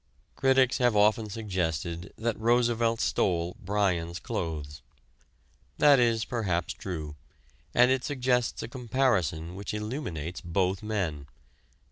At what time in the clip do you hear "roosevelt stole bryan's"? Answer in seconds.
2.39-4.17